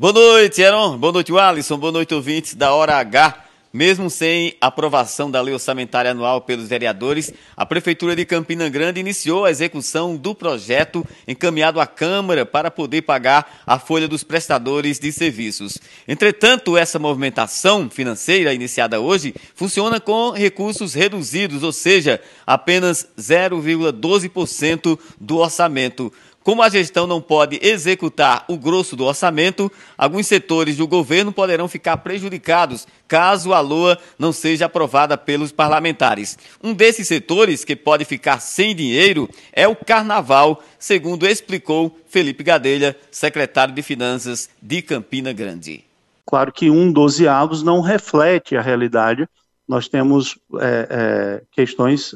Boa 0.00 0.12
noite, 0.12 0.62
Heron. 0.62 0.96
Boa 0.96 1.12
noite, 1.12 1.36
Alisson. 1.36 1.76
Boa 1.76 1.90
noite, 1.90 2.14
ouvintes 2.14 2.54
da 2.54 2.72
Hora 2.72 2.98
H. 2.98 3.46
Mesmo 3.72 4.08
sem 4.08 4.54
aprovação 4.60 5.28
da 5.28 5.40
lei 5.40 5.52
orçamentária 5.52 6.12
anual 6.12 6.40
pelos 6.40 6.68
vereadores, 6.68 7.32
a 7.56 7.66
Prefeitura 7.66 8.14
de 8.14 8.24
Campina 8.24 8.68
Grande 8.68 9.00
iniciou 9.00 9.44
a 9.44 9.50
execução 9.50 10.16
do 10.16 10.36
projeto 10.36 11.04
encaminhado 11.26 11.80
à 11.80 11.86
Câmara 11.86 12.46
para 12.46 12.70
poder 12.70 13.02
pagar 13.02 13.60
a 13.66 13.76
folha 13.76 14.06
dos 14.06 14.22
prestadores 14.22 15.00
de 15.00 15.10
serviços. 15.10 15.78
Entretanto, 16.06 16.76
essa 16.76 17.00
movimentação 17.00 17.90
financeira 17.90 18.54
iniciada 18.54 19.00
hoje 19.00 19.34
funciona 19.52 19.98
com 19.98 20.30
recursos 20.30 20.94
reduzidos, 20.94 21.64
ou 21.64 21.72
seja, 21.72 22.20
apenas 22.46 23.04
0,12% 23.18 24.96
do 25.20 25.38
orçamento. 25.38 26.12
Como 26.48 26.62
a 26.62 26.70
gestão 26.70 27.06
não 27.06 27.20
pode 27.20 27.60
executar 27.60 28.46
o 28.48 28.56
grosso 28.56 28.96
do 28.96 29.04
orçamento, 29.04 29.70
alguns 29.98 30.26
setores 30.26 30.78
do 30.78 30.88
governo 30.88 31.30
poderão 31.30 31.68
ficar 31.68 31.98
prejudicados 31.98 32.88
caso 33.06 33.52
a 33.52 33.60
LOA 33.60 33.98
não 34.18 34.32
seja 34.32 34.64
aprovada 34.64 35.18
pelos 35.18 35.52
parlamentares. 35.52 36.38
Um 36.64 36.72
desses 36.72 37.06
setores 37.06 37.66
que 37.66 37.76
pode 37.76 38.06
ficar 38.06 38.40
sem 38.40 38.74
dinheiro 38.74 39.28
é 39.52 39.68
o 39.68 39.76
carnaval, 39.76 40.62
segundo 40.78 41.26
explicou 41.26 41.94
Felipe 42.06 42.42
Gadelha, 42.42 42.96
secretário 43.10 43.74
de 43.74 43.82
Finanças 43.82 44.48
de 44.62 44.80
Campina 44.80 45.34
Grande. 45.34 45.84
Claro 46.24 46.50
que 46.50 46.70
um 46.70 46.90
dozeavos 46.90 47.62
não 47.62 47.82
reflete 47.82 48.56
a 48.56 48.62
realidade. 48.62 49.28
Nós 49.68 49.86
temos 49.86 50.38
é, 50.58 50.88
é, 50.90 51.42
questões 51.52 52.14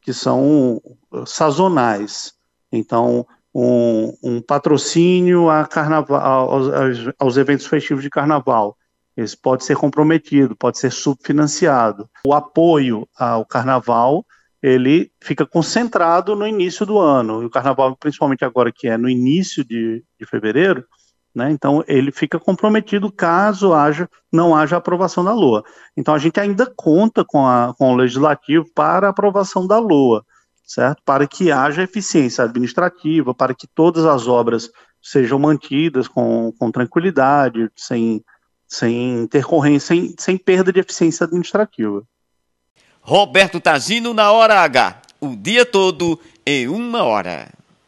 que 0.00 0.14
são 0.14 0.80
sazonais. 1.26 2.32
Então, 2.72 3.26
um, 3.54 4.12
um 4.22 4.42
patrocínio 4.42 5.48
a 5.48 5.64
carnaval, 5.64 6.20
aos, 6.20 7.08
aos, 7.18 7.36
eventos 7.36 7.66
festivos 7.66 8.02
de 8.02 8.10
carnaval. 8.10 8.76
Esse 9.16 9.36
pode 9.36 9.64
ser 9.64 9.76
comprometido, 9.76 10.56
pode 10.56 10.78
ser 10.78 10.90
subfinanciado. 10.90 12.10
O 12.26 12.34
apoio 12.34 13.08
ao 13.16 13.46
carnaval 13.46 14.26
ele 14.60 15.12
fica 15.22 15.46
concentrado 15.46 16.34
no 16.34 16.46
início 16.46 16.84
do 16.84 16.98
ano. 16.98 17.42
E 17.42 17.46
o 17.46 17.50
carnaval, 17.50 17.94
principalmente 17.96 18.44
agora 18.44 18.72
que 18.72 18.88
é 18.88 18.96
no 18.96 19.08
início 19.08 19.62
de, 19.62 20.02
de 20.18 20.26
fevereiro, 20.26 20.84
né, 21.34 21.50
então 21.50 21.84
ele 21.86 22.10
fica 22.10 22.40
comprometido 22.40 23.12
caso 23.12 23.74
haja, 23.74 24.08
não 24.32 24.56
haja 24.56 24.76
aprovação 24.76 25.22
da 25.22 25.32
LOA. 25.32 25.62
Então 25.96 26.14
a 26.14 26.18
gente 26.18 26.40
ainda 26.40 26.72
conta 26.74 27.24
com, 27.24 27.46
a, 27.46 27.74
com 27.76 27.92
o 27.92 27.96
legislativo 27.96 28.66
para 28.74 29.08
aprovação 29.08 29.66
da 29.66 29.78
LOA 29.78 30.24
certo? 30.64 31.02
Para 31.04 31.26
que 31.26 31.52
haja 31.52 31.82
eficiência 31.82 32.44
administrativa, 32.44 33.34
para 33.34 33.54
que 33.54 33.66
todas 33.66 34.04
as 34.04 34.26
obras 34.26 34.70
sejam 35.02 35.38
mantidas 35.38 36.08
com, 36.08 36.52
com 36.58 36.70
tranquilidade, 36.70 37.70
sem, 37.76 38.24
sem 38.66 39.20
intercorrência, 39.22 39.88
sem, 39.88 40.14
sem 40.18 40.36
perda 40.36 40.72
de 40.72 40.80
eficiência 40.80 41.24
administrativa. 41.24 42.02
Roberto 43.00 43.60
Tagino 43.60 44.14
na 44.14 44.32
hora 44.32 44.60
H, 44.60 45.02
o 45.20 45.36
dia 45.36 45.66
todo 45.66 46.18
em 46.46 46.66
uma 46.68 47.02
hora. 47.02 47.52